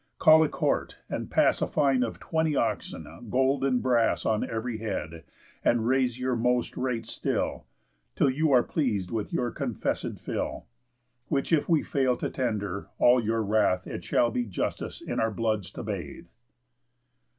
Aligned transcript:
Call 0.17 0.41
a 0.41 0.49
court, 0.49 0.97
and 1.11 1.29
pass 1.29 1.61
A 1.61 1.67
fine 1.67 2.01
of 2.01 2.19
twenty 2.19 2.55
oxen, 2.55 3.05
gold, 3.29 3.63
and 3.63 3.83
brass, 3.83 4.25
On 4.25 4.43
ev'ry 4.43 4.79
head, 4.79 5.23
and 5.63 5.85
raise 5.85 6.19
your 6.19 6.35
most 6.35 6.75
rates 6.75 7.11
still, 7.11 7.67
Till 8.15 8.31
you 8.31 8.51
are 8.51 8.63
pleas'd 8.63 9.11
with 9.11 9.31
your 9.31 9.51
confesséd 9.53 10.19
fill. 10.19 10.65
Which 11.27 11.53
if 11.53 11.69
we 11.69 11.83
fail 11.83 12.17
to 12.17 12.31
tender, 12.31 12.87
all 12.97 13.23
your 13.23 13.43
wrath 13.43 13.85
It 13.85 14.03
shall 14.03 14.31
be 14.31 14.47
justice 14.47 15.01
in 15.01 15.19
our 15.19 15.29
bloods 15.29 15.69
to 15.73 15.83
bathe." 15.83 16.25